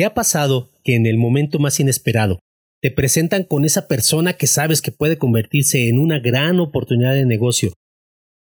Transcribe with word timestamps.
¿Te 0.00 0.06
ha 0.06 0.14
pasado 0.14 0.70
que 0.82 0.94
en 0.94 1.04
el 1.04 1.18
momento 1.18 1.58
más 1.58 1.78
inesperado 1.78 2.38
te 2.80 2.90
presentan 2.90 3.44
con 3.44 3.66
esa 3.66 3.86
persona 3.86 4.32
que 4.32 4.46
sabes 4.46 4.80
que 4.80 4.92
puede 4.92 5.18
convertirse 5.18 5.90
en 5.90 5.98
una 5.98 6.18
gran 6.20 6.58
oportunidad 6.58 7.12
de 7.12 7.26
negocio 7.26 7.74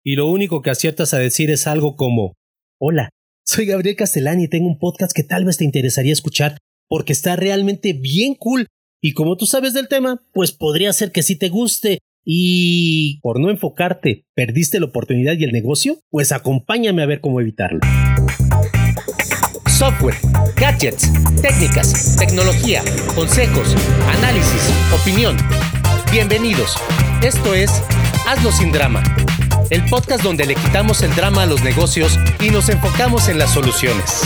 y 0.02 0.16
lo 0.16 0.28
único 0.30 0.62
que 0.62 0.70
aciertas 0.70 1.14
a 1.14 1.20
decir 1.20 1.52
es 1.52 1.68
algo 1.68 1.98
como 1.98 2.36
Hola, 2.80 3.10
soy 3.46 3.66
Gabriel 3.66 3.98
Castellani 3.98 4.46
y 4.46 4.48
tengo 4.48 4.70
un 4.70 4.80
podcast 4.80 5.12
que 5.14 5.24
tal 5.24 5.44
vez 5.44 5.58
te 5.58 5.66
interesaría 5.66 6.14
escuchar 6.14 6.60
porque 6.88 7.12
está 7.12 7.36
realmente 7.36 7.92
bien 7.92 8.36
cool 8.36 8.68
y 9.02 9.12
como 9.12 9.36
tú 9.36 9.46
sabes 9.46 9.74
del 9.74 9.90
tema, 9.90 10.24
pues 10.32 10.54
podría 10.54 10.94
ser 10.94 11.12
que 11.12 11.24
sí 11.24 11.36
te 11.36 11.50
guste 11.50 12.00
y 12.24 13.20
por 13.20 13.42
no 13.42 13.50
enfocarte, 13.50 14.24
perdiste 14.34 14.80
la 14.80 14.86
oportunidad 14.86 15.36
y 15.38 15.44
el 15.44 15.52
negocio, 15.52 16.00
pues 16.10 16.32
acompáñame 16.32 17.04
a 17.04 17.06
ver 17.06 17.20
cómo 17.20 17.42
evitarlo. 17.42 17.82
Software, 19.80 20.18
gadgets, 20.58 21.10
técnicas, 21.42 22.18
tecnología, 22.18 22.84
consejos, 23.16 23.76
análisis, 24.18 24.70
opinión. 24.94 25.38
Bienvenidos. 26.12 26.76
Esto 27.24 27.54
es 27.54 27.72
Hazlo 28.28 28.52
sin 28.52 28.74
drama 28.74 29.02
el 29.70 29.86
podcast 29.86 30.24
donde 30.24 30.46
le 30.46 30.56
quitamos 30.56 31.04
el 31.04 31.14
drama 31.16 31.44
a 31.44 31.46
los 31.46 31.64
negocios 31.64 32.18
y 32.42 32.50
nos 32.50 32.70
enfocamos 32.70 33.30
en 33.30 33.38
las 33.38 33.54
soluciones. 33.54 34.22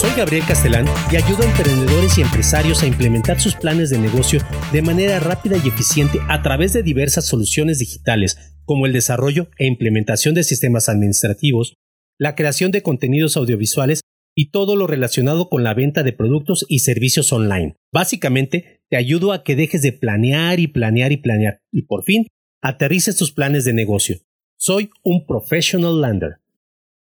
Soy 0.00 0.10
Gabriel 0.16 0.44
Castelán 0.46 0.86
y 1.10 1.16
ayudo 1.16 1.42
a 1.42 1.46
emprendedores 1.46 2.16
y 2.18 2.22
empresarios 2.22 2.82
a 2.82 2.86
implementar 2.86 3.40
sus 3.40 3.56
planes 3.56 3.90
de 3.90 3.98
negocio 3.98 4.40
de 4.70 4.82
manera 4.82 5.18
rápida 5.18 5.56
y 5.56 5.68
eficiente 5.68 6.20
a 6.28 6.42
través 6.42 6.72
de 6.72 6.84
diversas 6.84 7.26
soluciones 7.26 7.80
digitales, 7.80 8.53
como 8.64 8.86
el 8.86 8.92
desarrollo 8.92 9.48
e 9.58 9.66
implementación 9.66 10.34
de 10.34 10.44
sistemas 10.44 10.88
administrativos, 10.88 11.74
la 12.18 12.34
creación 12.34 12.70
de 12.70 12.82
contenidos 12.82 13.36
audiovisuales 13.36 14.00
y 14.36 14.50
todo 14.50 14.76
lo 14.76 14.86
relacionado 14.86 15.48
con 15.48 15.62
la 15.62 15.74
venta 15.74 16.02
de 16.02 16.12
productos 16.12 16.66
y 16.68 16.80
servicios 16.80 17.32
online. 17.32 17.76
Básicamente, 17.92 18.80
te 18.90 18.96
ayudo 18.96 19.32
a 19.32 19.44
que 19.44 19.56
dejes 19.56 19.82
de 19.82 19.92
planear 19.92 20.60
y 20.60 20.66
planear 20.66 21.12
y 21.12 21.16
planear 21.18 21.60
y 21.72 21.82
por 21.82 22.04
fin 22.04 22.26
aterrices 22.62 23.16
tus 23.16 23.32
planes 23.32 23.64
de 23.64 23.72
negocio. 23.72 24.18
Soy 24.56 24.90
un 25.02 25.26
professional 25.26 26.00
lander. 26.00 26.40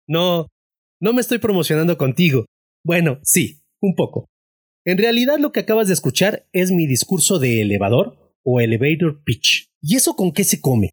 No, 0.08 0.48
no 1.00 1.12
me 1.12 1.20
estoy 1.20 1.38
promocionando 1.38 1.98
contigo. 1.98 2.46
Bueno, 2.84 3.20
sí, 3.22 3.60
un 3.80 3.94
poco. 3.94 4.26
En 4.84 4.98
realidad 4.98 5.38
lo 5.38 5.52
que 5.52 5.60
acabas 5.60 5.88
de 5.88 5.94
escuchar 5.94 6.48
es 6.52 6.72
mi 6.72 6.86
discurso 6.86 7.38
de 7.38 7.60
elevador 7.60 8.34
o 8.42 8.60
elevator 8.60 9.22
pitch. 9.22 9.68
¿Y 9.82 9.96
eso 9.96 10.16
con 10.16 10.32
qué 10.32 10.44
se 10.44 10.60
come? 10.60 10.90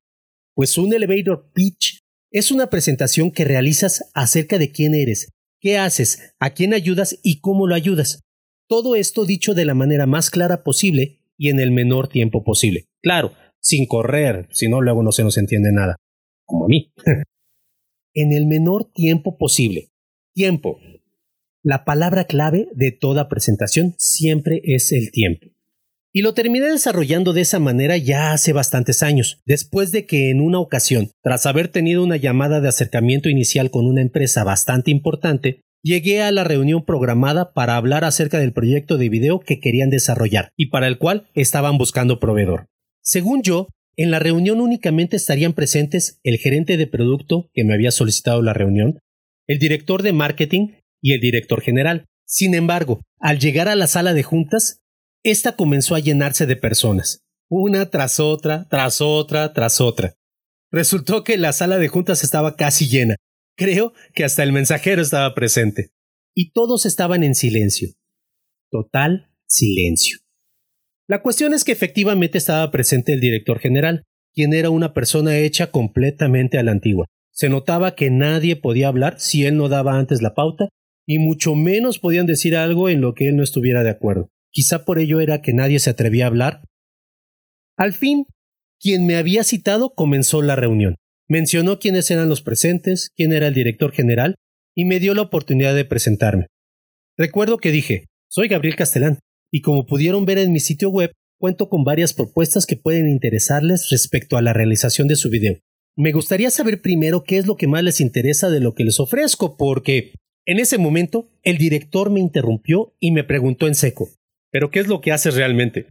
Pues 0.57 0.75
un 0.79 0.91
elevator 0.91 1.51
pitch 1.53 1.99
es 2.31 2.49
una 2.49 2.71
presentación 2.71 3.29
que 3.29 3.45
realizas 3.45 4.09
acerca 4.15 4.57
de 4.57 4.71
quién 4.71 4.95
eres, 4.95 5.31
qué 5.61 5.77
haces, 5.77 6.33
a 6.39 6.55
quién 6.55 6.73
ayudas 6.73 7.19
y 7.21 7.41
cómo 7.41 7.67
lo 7.67 7.75
ayudas. 7.75 8.23
Todo 8.67 8.95
esto 8.95 9.23
dicho 9.25 9.53
de 9.53 9.65
la 9.65 9.75
manera 9.75 10.07
más 10.07 10.31
clara 10.31 10.63
posible 10.63 11.19
y 11.37 11.49
en 11.49 11.59
el 11.59 11.69
menor 11.69 12.07
tiempo 12.07 12.43
posible. 12.43 12.87
Claro, 13.03 13.33
sin 13.59 13.85
correr, 13.85 14.47
si 14.49 14.67
no 14.67 14.81
luego 14.81 15.03
no 15.03 15.11
se 15.11 15.23
nos 15.23 15.37
entiende 15.37 15.71
nada. 15.71 15.95
Como 16.43 16.65
a 16.65 16.69
mí. 16.69 16.91
en 18.15 18.33
el 18.33 18.47
menor 18.47 18.91
tiempo 18.91 19.37
posible. 19.37 19.91
Tiempo. 20.33 20.79
La 21.61 21.85
palabra 21.85 22.23
clave 22.23 22.67
de 22.73 22.91
toda 22.91 23.29
presentación 23.29 23.93
siempre 23.99 24.61
es 24.63 24.91
el 24.91 25.11
tiempo. 25.11 25.49
Y 26.17 26.23
lo 26.23 26.33
terminé 26.33 26.65
desarrollando 26.65 27.31
de 27.31 27.41
esa 27.41 27.59
manera 27.59 27.95
ya 27.95 28.31
hace 28.31 28.51
bastantes 28.51 29.03
años, 29.03 29.39
después 29.45 29.91
de 29.91 30.07
que 30.07 30.31
en 30.31 30.41
una 30.41 30.57
ocasión, 30.57 31.11
tras 31.21 31.45
haber 31.45 31.67
tenido 31.67 32.03
una 32.03 32.17
llamada 32.17 32.59
de 32.59 32.67
acercamiento 32.67 33.29
inicial 33.29 33.69
con 33.69 33.85
una 33.85 34.01
empresa 34.01 34.43
bastante 34.43 34.89
importante, 34.89 35.61
llegué 35.83 36.23
a 36.23 36.31
la 36.31 36.43
reunión 36.43 36.83
programada 36.83 37.53
para 37.53 37.75
hablar 37.75 38.03
acerca 38.03 38.39
del 38.39 38.51
proyecto 38.51 38.97
de 38.97 39.09
video 39.09 39.41
que 39.41 39.59
querían 39.59 39.91
desarrollar 39.91 40.49
y 40.57 40.71
para 40.71 40.87
el 40.87 40.97
cual 40.97 41.27
estaban 41.35 41.77
buscando 41.77 42.19
proveedor. 42.19 42.65
Según 43.03 43.43
yo, 43.43 43.67
en 43.95 44.09
la 44.09 44.17
reunión 44.17 44.59
únicamente 44.59 45.17
estarían 45.17 45.53
presentes 45.53 46.19
el 46.23 46.39
gerente 46.39 46.77
de 46.77 46.87
producto 46.87 47.51
que 47.53 47.63
me 47.63 47.75
había 47.75 47.91
solicitado 47.91 48.41
la 48.41 48.53
reunión, 48.53 48.97
el 49.45 49.59
director 49.59 50.01
de 50.01 50.13
marketing 50.13 50.69
y 50.99 51.13
el 51.13 51.21
director 51.21 51.61
general. 51.61 52.05
Sin 52.25 52.55
embargo, 52.55 53.01
al 53.19 53.37
llegar 53.37 53.67
a 53.67 53.75
la 53.75 53.85
sala 53.85 54.15
de 54.15 54.23
juntas, 54.23 54.79
esta 55.23 55.55
comenzó 55.55 55.95
a 55.95 55.99
llenarse 55.99 56.45
de 56.45 56.55
personas, 56.55 57.23
una 57.49 57.89
tras 57.89 58.19
otra, 58.19 58.67
tras 58.69 59.01
otra, 59.01 59.53
tras 59.53 59.81
otra. 59.81 60.15
Resultó 60.71 61.23
que 61.23 61.37
la 61.37 61.53
sala 61.53 61.77
de 61.77 61.87
juntas 61.87 62.23
estaba 62.23 62.55
casi 62.55 62.87
llena. 62.87 63.15
Creo 63.55 63.93
que 64.13 64.23
hasta 64.23 64.43
el 64.43 64.51
mensajero 64.51 65.01
estaba 65.01 65.33
presente. 65.33 65.89
Y 66.35 66.51
todos 66.51 66.85
estaban 66.85 67.23
en 67.23 67.35
silencio. 67.35 67.89
Total 68.69 69.31
silencio. 69.47 70.19
La 71.07 71.21
cuestión 71.21 71.53
es 71.53 71.63
que 71.63 71.71
efectivamente 71.71 72.37
estaba 72.37 72.69
presente 72.69 73.13
el 73.13 73.21
director 73.21 73.59
general, 73.59 74.03
quien 74.33 74.53
era 74.53 74.69
una 74.69 74.93
persona 74.93 75.37
hecha 75.37 75.71
completamente 75.71 76.57
a 76.57 76.63
la 76.63 76.71
antigua. 76.71 77.07
Se 77.31 77.49
notaba 77.49 77.95
que 77.95 78.09
nadie 78.09 78.55
podía 78.55 78.89
hablar 78.89 79.19
si 79.19 79.45
él 79.45 79.55
no 79.55 79.69
daba 79.69 79.97
antes 79.97 80.21
la 80.21 80.33
pauta, 80.33 80.69
y 81.07 81.19
mucho 81.19 81.55
menos 81.55 81.99
podían 81.99 82.25
decir 82.25 82.57
algo 82.57 82.89
en 82.89 82.99
lo 82.99 83.13
que 83.13 83.29
él 83.29 83.37
no 83.37 83.43
estuviera 83.43 83.83
de 83.83 83.89
acuerdo. 83.89 84.29
Quizá 84.57 84.85
por 84.85 84.97
ello 84.97 85.19
era 85.19 85.43
que 85.43 85.53
nadie 85.53 85.77
se 85.77 85.91
atrevía 85.91 86.23
a 86.23 86.29
hablar. 86.29 86.63
Al 87.77 87.93
fin, 87.93 88.25
quien 88.79 89.05
me 89.05 89.15
había 89.15 89.43
citado 89.43 89.93
comenzó 89.93 90.41
la 90.41 90.55
reunión. 90.55 90.95
Mencionó 91.29 91.77
quiénes 91.77 92.09
eran 92.09 92.27
los 92.27 92.41
presentes, 92.41 93.11
quién 93.15 93.33
era 93.33 93.49
el 93.49 93.53
director 93.53 93.91
general, 93.91 94.33
y 94.75 94.85
me 94.85 94.99
dio 94.99 95.13
la 95.13 95.21
oportunidad 95.21 95.75
de 95.75 95.85
presentarme. 95.85 96.47
Recuerdo 97.19 97.59
que 97.59 97.71
dije, 97.71 98.07
soy 98.31 98.47
Gabriel 98.47 98.75
Castellán, 98.75 99.19
y 99.51 99.61
como 99.61 99.85
pudieron 99.85 100.25
ver 100.25 100.39
en 100.39 100.51
mi 100.51 100.59
sitio 100.59 100.89
web, 100.89 101.11
cuento 101.39 101.69
con 101.69 101.83
varias 101.83 102.15
propuestas 102.15 102.65
que 102.65 102.77
pueden 102.77 103.07
interesarles 103.07 103.91
respecto 103.91 104.37
a 104.37 104.41
la 104.41 104.53
realización 104.53 105.07
de 105.07 105.17
su 105.17 105.29
video. 105.29 105.59
Me 105.95 106.13
gustaría 106.13 106.49
saber 106.49 106.81
primero 106.81 107.23
qué 107.23 107.37
es 107.37 107.45
lo 107.45 107.57
que 107.57 107.67
más 107.67 107.83
les 107.83 108.01
interesa 108.01 108.49
de 108.49 108.59
lo 108.59 108.73
que 108.73 108.85
les 108.85 108.99
ofrezco, 108.99 109.55
porque 109.55 110.13
en 110.47 110.57
ese 110.57 110.79
momento 110.79 111.29
el 111.43 111.59
director 111.59 112.09
me 112.09 112.21
interrumpió 112.21 112.95
y 112.99 113.11
me 113.11 113.23
preguntó 113.23 113.67
en 113.67 113.75
seco, 113.75 114.09
¿Pero 114.51 114.69
qué 114.69 114.79
es 114.79 114.87
lo 114.87 115.01
que 115.01 115.11
haces 115.11 115.35
realmente? 115.35 115.87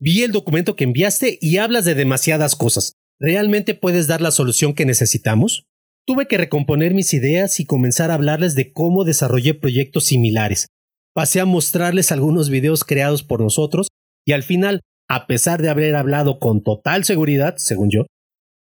Vi 0.00 0.22
el 0.22 0.32
documento 0.32 0.76
que 0.76 0.84
enviaste 0.84 1.38
y 1.40 1.58
hablas 1.58 1.84
de 1.84 1.94
demasiadas 1.94 2.56
cosas. 2.56 2.94
¿Realmente 3.20 3.74
puedes 3.74 4.06
dar 4.06 4.20
la 4.20 4.30
solución 4.30 4.74
que 4.74 4.84
necesitamos? 4.84 5.64
Tuve 6.06 6.26
que 6.26 6.36
recomponer 6.36 6.92
mis 6.92 7.14
ideas 7.14 7.60
y 7.60 7.64
comenzar 7.64 8.10
a 8.10 8.14
hablarles 8.14 8.54
de 8.54 8.72
cómo 8.72 9.04
desarrollé 9.04 9.54
proyectos 9.54 10.04
similares. 10.04 10.68
Pasé 11.14 11.40
a 11.40 11.46
mostrarles 11.46 12.12
algunos 12.12 12.50
videos 12.50 12.84
creados 12.84 13.22
por 13.22 13.40
nosotros 13.40 13.88
y 14.26 14.32
al 14.32 14.42
final, 14.42 14.80
a 15.08 15.26
pesar 15.26 15.62
de 15.62 15.70
haber 15.70 15.94
hablado 15.94 16.38
con 16.38 16.62
total 16.62 17.04
seguridad, 17.04 17.56
según 17.56 17.90
yo, 17.90 18.06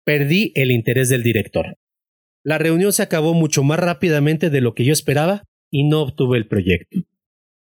perdí 0.06 0.52
el 0.56 0.72
interés 0.72 1.10
del 1.10 1.24
director. 1.24 1.76
La 2.46 2.58
reunión 2.58 2.94
se 2.94 3.04
acabó 3.04 3.34
mucho 3.34 3.64
más 3.64 3.80
rápidamente 3.80 4.50
de 4.50 4.62
lo 4.62 4.76
que 4.76 4.86
yo 4.86 4.94
esperaba 4.94 5.44
y 5.72 5.88
no 5.88 6.02
obtuve 6.02 6.38
el 6.38 6.48
proyecto. 6.48 7.00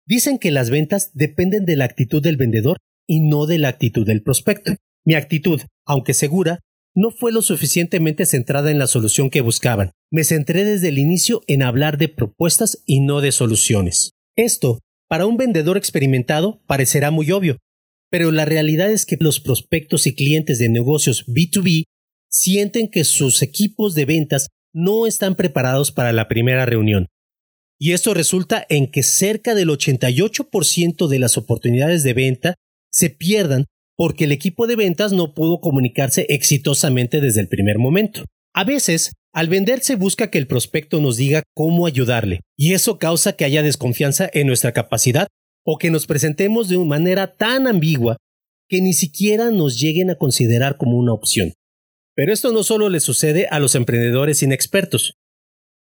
Dicen 0.07 0.39
que 0.39 0.51
las 0.51 0.71
ventas 0.71 1.11
dependen 1.15 1.65
de 1.65 1.77
la 1.77 1.85
actitud 1.85 2.23
del 2.23 2.37
vendedor 2.37 2.79
y 3.07 3.21
no 3.21 3.47
de 3.47 3.59
la 3.59 3.69
actitud 3.69 4.07
del 4.07 4.23
prospecto. 4.23 4.75
Mi 5.05 5.15
actitud, 5.15 5.61
aunque 5.87 6.15
segura, 6.15 6.61
no 6.95 7.11
fue 7.11 7.33
lo 7.33 7.43
suficientemente 7.43 8.27
centrada 8.27 8.71
en 8.71 8.79
la 8.79 8.87
solución 8.87 9.31
que 9.31 9.41
buscaban. 9.41 9.93
Me 10.11 10.25
centré 10.25 10.65
desde 10.65 10.89
el 10.89 10.99
inicio 10.99 11.43
en 11.47 11.63
hablar 11.63 11.99
de 11.99 12.09
propuestas 12.09 12.83
y 12.85 13.01
no 13.01 13.21
de 13.21 13.33
soluciones. 13.33 14.11
Esto, 14.37 14.81
para 15.09 15.27
un 15.27 15.37
vendedor 15.37 15.77
experimentado, 15.77 16.63
parecerá 16.67 17.11
muy 17.11 17.31
obvio, 17.31 17.59
pero 18.11 18.31
la 18.31 18.45
realidad 18.45 18.91
es 18.91 19.07
que 19.07 19.17
los 19.19 19.41
prospectos 19.41 20.07
y 20.07 20.15
clientes 20.15 20.59
de 20.59 20.69
negocios 20.69 21.27
B2B 21.27 21.85
sienten 22.29 22.89
que 22.89 23.05
sus 23.05 23.43
equipos 23.43 23.95
de 23.95 24.05
ventas 24.05 24.49
no 24.75 25.07
están 25.07 25.35
preparados 25.35 25.93
para 25.93 26.13
la 26.13 26.29
primera 26.29 26.67
reunión 26.67 27.07
y 27.83 27.95
esto 27.95 28.15
resulta 28.15 28.65
en 28.69 28.87
que 28.87 29.03
cerca 29.03 29.57
del 29.57 29.69
88% 29.69 31.09
de 31.09 31.19
las 31.19 31.37
oportunidades 31.37 32.05
de 32.05 32.15
venta 32.15 32.55
se 32.93 33.11
pierdan 33.11 33.65
porque 33.97 34.23
el 34.23 34.31
equipo 34.31 34.69
de 34.69 34.77
ventas 34.77 35.13
no 35.13 35.35
pudo 35.35 35.61
comunicarse 35.61 36.27
exitosamente 36.29 37.21
desde 37.21 37.41
el 37.41 37.49
primer 37.49 37.81
momento. 37.81 38.25
A 38.55 38.63
veces, 38.63 39.15
al 39.33 39.49
vender 39.49 39.81
se 39.81 39.97
busca 39.97 40.31
que 40.31 40.39
el 40.39 40.47
prospecto 40.47 41.01
nos 41.01 41.17
diga 41.17 41.43
cómo 41.57 41.87
ayudarle, 41.87 42.43
y 42.57 42.75
eso 42.75 43.01
causa 43.01 43.33
que 43.33 43.45
haya 43.45 43.65
desconfianza 43.65 44.31
en 44.33 44.47
nuestra 44.47 44.71
capacidad 44.71 45.27
o 45.67 45.77
que 45.77 45.91
nos 45.91 46.07
presentemos 46.07 46.69
de 46.69 46.77
una 46.77 46.91
manera 46.91 47.35
tan 47.35 47.67
ambigua 47.67 48.17
que 48.69 48.81
ni 48.81 48.93
siquiera 48.93 49.51
nos 49.51 49.81
lleguen 49.81 50.09
a 50.11 50.15
considerar 50.15 50.77
como 50.77 50.99
una 50.99 51.15
opción. 51.15 51.53
Pero 52.15 52.33
esto 52.33 52.53
no 52.53 52.63
solo 52.63 52.89
le 52.91 53.01
sucede 53.01 53.49
a 53.51 53.59
los 53.59 53.75
emprendedores 53.75 54.41
inexpertos. 54.45 55.15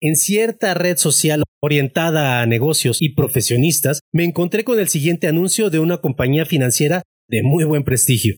En 0.04 0.16
cierta 0.16 0.74
red 0.74 0.96
social 0.96 1.44
orientada 1.60 2.40
a 2.40 2.46
negocios 2.46 3.00
y 3.00 3.14
profesionistas, 3.14 4.00
me 4.12 4.24
encontré 4.24 4.64
con 4.64 4.80
el 4.80 4.88
siguiente 4.88 5.28
anuncio 5.28 5.70
de 5.70 5.78
una 5.78 5.98
compañía 5.98 6.44
financiera 6.44 7.02
de 7.28 7.44
muy 7.44 7.62
buen 7.62 7.84
prestigio. 7.84 8.34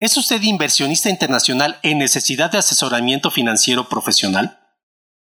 ¿Es 0.00 0.16
usted 0.16 0.40
inversionista 0.40 1.10
internacional 1.10 1.78
en 1.82 1.98
necesidad 1.98 2.50
de 2.50 2.56
asesoramiento 2.56 3.30
financiero 3.30 3.90
profesional? 3.90 4.58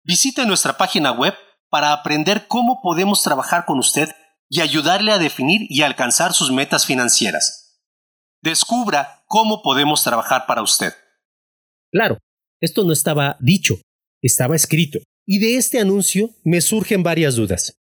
Visite 0.02 0.46
nuestra 0.46 0.76
página 0.76 1.12
web 1.12 1.34
para 1.70 1.92
aprender 1.92 2.48
cómo 2.48 2.80
podemos 2.82 3.22
trabajar 3.22 3.66
con 3.66 3.78
usted 3.78 4.08
y 4.48 4.62
ayudarle 4.62 5.12
a 5.12 5.18
definir 5.18 5.60
y 5.68 5.82
alcanzar 5.82 6.32
sus 6.32 6.50
metas 6.50 6.86
financieras. 6.86 7.80
Descubra 8.42 9.22
cómo 9.28 9.62
podemos 9.62 10.02
trabajar 10.02 10.46
para 10.48 10.62
usted. 10.62 10.92
Claro, 11.92 12.18
esto 12.60 12.82
no 12.82 12.92
estaba 12.92 13.36
dicho, 13.38 13.76
estaba 14.26 14.56
escrito. 14.56 14.98
Y 15.26 15.38
de 15.38 15.56
este 15.56 15.78
anuncio 15.78 16.30
me 16.44 16.60
surgen 16.60 17.02
varias 17.02 17.36
dudas. 17.36 17.78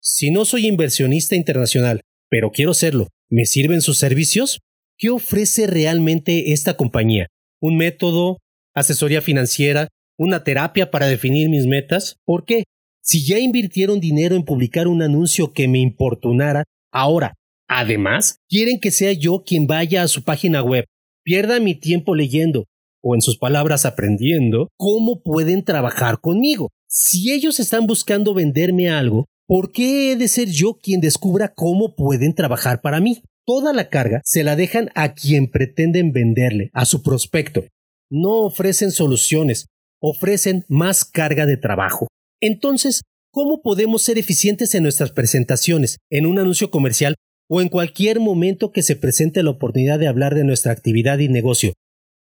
Si 0.00 0.30
no 0.30 0.44
soy 0.44 0.66
inversionista 0.66 1.36
internacional, 1.36 2.00
pero 2.30 2.50
quiero 2.50 2.74
serlo, 2.74 3.08
¿me 3.28 3.44
sirven 3.44 3.82
sus 3.82 3.98
servicios? 3.98 4.60
¿Qué 4.96 5.10
ofrece 5.10 5.66
realmente 5.66 6.52
esta 6.52 6.76
compañía? 6.76 7.26
¿Un 7.60 7.76
método? 7.76 8.38
¿Asesoría 8.74 9.20
financiera? 9.20 9.88
¿Una 10.16 10.44
terapia 10.44 10.90
para 10.90 11.06
definir 11.06 11.48
mis 11.48 11.66
metas? 11.66 12.16
¿Por 12.24 12.44
qué? 12.44 12.64
Si 13.02 13.24
ya 13.26 13.38
invirtieron 13.38 14.00
dinero 14.00 14.36
en 14.36 14.44
publicar 14.44 14.86
un 14.86 15.02
anuncio 15.02 15.52
que 15.52 15.68
me 15.68 15.78
importunara, 15.78 16.64
ahora, 16.92 17.34
además, 17.68 18.36
quieren 18.48 18.78
que 18.78 18.90
sea 18.90 19.12
yo 19.12 19.42
quien 19.44 19.66
vaya 19.66 20.02
a 20.02 20.08
su 20.08 20.22
página 20.22 20.62
web, 20.62 20.84
pierda 21.24 21.60
mi 21.60 21.74
tiempo 21.74 22.14
leyendo, 22.14 22.66
o 23.02 23.14
en 23.14 23.22
sus 23.22 23.38
palabras 23.38 23.86
aprendiendo, 23.86 24.68
cómo 24.76 25.22
pueden 25.22 25.64
trabajar 25.64 26.20
conmigo. 26.20 26.70
Si 26.88 27.32
ellos 27.32 27.60
están 27.60 27.86
buscando 27.86 28.34
venderme 28.34 28.88
algo, 28.88 29.26
¿por 29.46 29.72
qué 29.72 30.12
he 30.12 30.16
de 30.16 30.28
ser 30.28 30.48
yo 30.48 30.74
quien 30.74 31.00
descubra 31.00 31.52
cómo 31.54 31.94
pueden 31.94 32.34
trabajar 32.34 32.80
para 32.80 33.00
mí? 33.00 33.22
toda 33.50 33.72
la 33.72 33.88
carga 33.88 34.20
se 34.24 34.44
la 34.44 34.54
dejan 34.54 34.90
a 34.94 35.14
quien 35.14 35.50
pretenden 35.50 36.12
venderle, 36.12 36.70
a 36.72 36.84
su 36.84 37.02
prospecto. 37.02 37.64
No 38.08 38.42
ofrecen 38.42 38.92
soluciones, 38.92 39.66
ofrecen 40.00 40.64
más 40.68 41.04
carga 41.04 41.46
de 41.46 41.56
trabajo. 41.56 42.06
Entonces, 42.40 43.02
¿cómo 43.32 43.60
podemos 43.60 44.02
ser 44.02 44.18
eficientes 44.18 44.76
en 44.76 44.84
nuestras 44.84 45.10
presentaciones, 45.10 45.98
en 46.10 46.26
un 46.26 46.38
anuncio 46.38 46.70
comercial 46.70 47.16
o 47.48 47.60
en 47.60 47.68
cualquier 47.68 48.20
momento 48.20 48.70
que 48.70 48.84
se 48.84 48.94
presente 48.94 49.42
la 49.42 49.50
oportunidad 49.50 49.98
de 49.98 50.06
hablar 50.06 50.36
de 50.36 50.44
nuestra 50.44 50.70
actividad 50.70 51.18
y 51.18 51.28
negocio? 51.28 51.72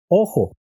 Ojo, 0.09 0.53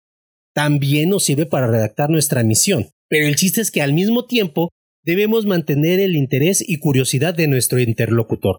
también 0.56 1.10
nos 1.10 1.24
sirve 1.24 1.44
para 1.44 1.66
redactar 1.66 2.08
nuestra 2.08 2.42
misión, 2.42 2.88
pero 3.10 3.26
el 3.26 3.36
chiste 3.36 3.60
es 3.60 3.70
que 3.70 3.82
al 3.82 3.92
mismo 3.92 4.24
tiempo 4.24 4.70
debemos 5.04 5.44
mantener 5.44 6.00
el 6.00 6.16
interés 6.16 6.66
y 6.66 6.78
curiosidad 6.78 7.34
de 7.34 7.46
nuestro 7.46 7.78
interlocutor. 7.78 8.56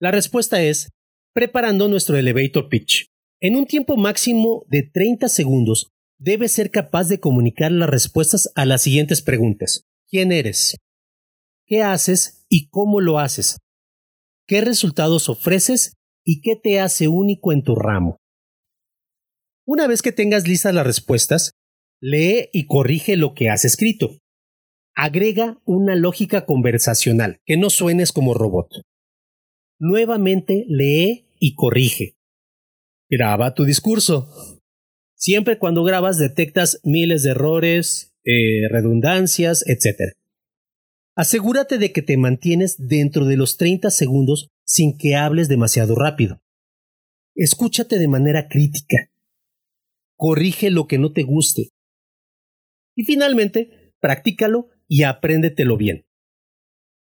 La 0.00 0.10
respuesta 0.10 0.60
es 0.60 0.90
preparando 1.32 1.86
nuestro 1.86 2.16
elevator 2.16 2.68
pitch. 2.68 3.06
En 3.40 3.54
un 3.54 3.66
tiempo 3.66 3.96
máximo 3.96 4.64
de 4.66 4.82
30 4.82 5.28
segundos, 5.28 5.90
debes 6.18 6.50
ser 6.50 6.72
capaz 6.72 7.06
de 7.06 7.20
comunicar 7.20 7.70
las 7.70 7.88
respuestas 7.88 8.50
a 8.56 8.66
las 8.66 8.82
siguientes 8.82 9.22
preguntas. 9.22 9.84
¿Quién 10.08 10.32
eres? 10.32 10.76
¿Qué 11.66 11.84
haces 11.84 12.44
y 12.48 12.68
cómo 12.68 13.00
lo 13.00 13.20
haces? 13.20 13.58
¿Qué 14.48 14.60
resultados 14.60 15.28
ofreces 15.28 15.92
y 16.24 16.40
qué 16.40 16.56
te 16.56 16.80
hace 16.80 17.06
único 17.06 17.52
en 17.52 17.62
tu 17.62 17.76
ramo? 17.76 18.19
Una 19.72 19.86
vez 19.86 20.02
que 20.02 20.10
tengas 20.10 20.48
listas 20.48 20.74
las 20.74 20.84
respuestas, 20.84 21.52
lee 22.00 22.48
y 22.52 22.66
corrige 22.66 23.16
lo 23.16 23.34
que 23.34 23.50
has 23.50 23.64
escrito. 23.64 24.18
Agrega 24.96 25.60
una 25.64 25.94
lógica 25.94 26.44
conversacional, 26.44 27.38
que 27.46 27.56
no 27.56 27.70
suenes 27.70 28.10
como 28.10 28.34
robot 28.34 28.66
nuevamente 29.78 30.66
lee 30.68 31.28
y 31.38 31.54
corrige. 31.54 32.16
Graba 33.08 33.54
tu 33.54 33.64
discurso. 33.64 34.28
Siempre 35.16 35.56
cuando 35.56 35.84
grabas 35.84 36.18
detectas 36.18 36.80
miles 36.82 37.22
de 37.22 37.30
errores, 37.30 38.12
eh, 38.24 38.68
redundancias, 38.68 39.64
etc. 39.68 40.14
Asegúrate 41.16 41.78
de 41.78 41.92
que 41.92 42.02
te 42.02 42.16
mantienes 42.16 42.88
dentro 42.88 43.24
de 43.24 43.36
los 43.36 43.56
30 43.56 43.90
segundos 43.92 44.48
sin 44.66 44.98
que 44.98 45.14
hables 45.14 45.48
demasiado 45.48 45.94
rápido. 45.94 46.40
Escúchate 47.36 48.00
de 48.00 48.08
manera 48.08 48.48
crítica. 48.48 48.96
Corrige 50.20 50.70
lo 50.70 50.86
que 50.86 50.98
no 50.98 51.12
te 51.12 51.22
guste. 51.22 51.70
Y 52.94 53.04
finalmente, 53.04 53.94
practícalo 54.00 54.68
y 54.86 55.04
apréndetelo 55.04 55.78
bien. 55.78 56.04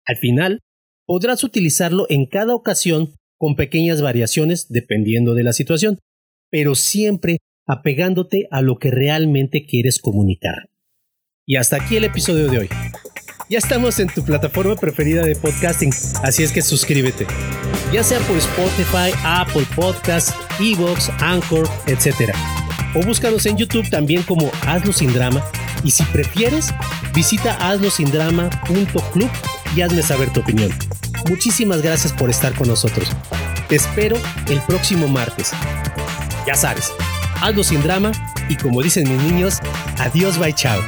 Al 0.05 0.17
final, 0.17 0.59
podrás 1.07 1.43
utilizarlo 1.43 2.05
en 2.09 2.27
cada 2.27 2.53
ocasión 2.53 3.15
con 3.39 3.55
pequeñas 3.55 4.03
variaciones 4.03 4.67
dependiendo 4.69 5.33
de 5.33 5.41
la 5.41 5.51
situación, 5.51 5.97
pero 6.51 6.75
siempre 6.75 7.39
apegándote 7.65 8.47
a 8.51 8.61
lo 8.61 8.77
que 8.77 8.91
realmente 8.91 9.65
quieres 9.65 9.97
comunicar. 9.97 10.69
Y 11.47 11.55
hasta 11.55 11.77
aquí 11.77 11.95
el 11.95 12.03
episodio 12.03 12.51
de 12.51 12.59
hoy. 12.59 12.69
Ya 13.49 13.57
estamos 13.57 13.99
en 13.99 14.09
tu 14.09 14.23
plataforma 14.23 14.75
preferida 14.75 15.23
de 15.23 15.35
podcasting, 15.35 15.91
así 16.21 16.43
es 16.43 16.51
que 16.51 16.61
suscríbete. 16.61 17.25
Ya 17.91 18.03
sea 18.03 18.19
por 18.27 18.37
Spotify, 18.37 19.11
Apple 19.23 19.65
Podcasts, 19.75 20.35
Evox, 20.59 21.09
Anchor, 21.19 21.67
etc. 21.87 22.31
O 22.93 23.05
búscanos 23.05 23.45
en 23.45 23.57
YouTube 23.57 23.89
también 23.89 24.23
como 24.23 24.51
Hazlo 24.65 24.93
sin 24.93 25.13
drama. 25.13 25.43
Y 25.83 25.91
si 25.91 26.03
prefieres, 26.05 26.73
visita 27.13 27.55
hazlosindrama.club 27.55 29.29
y 29.75 29.81
hazme 29.81 30.01
saber 30.01 30.31
tu 30.31 30.41
opinión. 30.41 30.71
Muchísimas 31.29 31.81
gracias 31.81 32.13
por 32.13 32.29
estar 32.29 32.53
con 32.53 32.67
nosotros. 32.67 33.09
Te 33.67 33.75
espero 33.75 34.17
el 34.49 34.59
próximo 34.61 35.07
martes. 35.07 35.51
Ya 36.45 36.55
sabes, 36.55 36.91
algo 37.41 37.63
sin 37.63 37.81
drama 37.81 38.11
y 38.49 38.55
como 38.55 38.81
dicen 38.81 39.09
mis 39.09 39.21
niños, 39.31 39.59
adiós, 39.97 40.37
bye, 40.37 40.53
chao. 40.53 40.81